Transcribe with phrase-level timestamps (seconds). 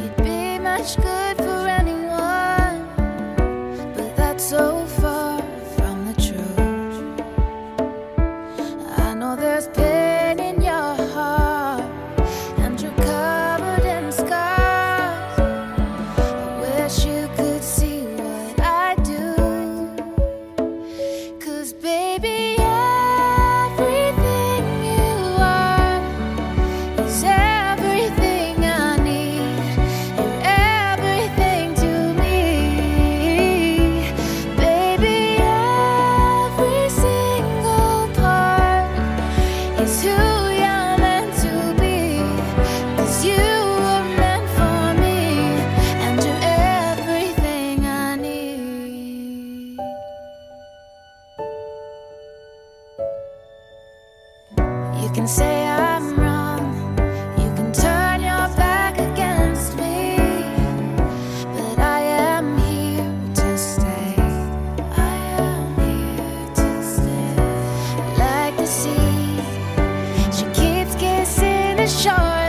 [0.00, 2.86] you'd be much good for anyone,
[3.94, 5.42] but that's so far
[5.76, 7.20] from the truth.
[8.98, 9.93] I know there's.
[55.14, 56.74] can say I'm wrong.
[57.38, 60.16] You can turn your back against me.
[61.56, 64.16] But I am here to stay.
[64.90, 67.36] I am here to stay.
[68.18, 69.38] Like the sea,
[70.32, 72.43] she keeps kissing the shore.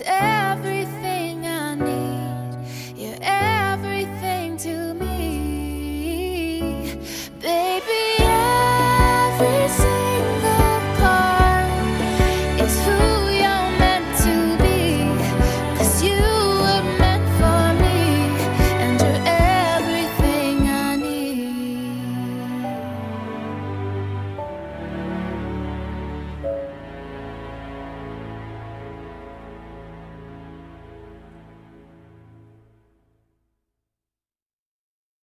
[0.00, 0.25] is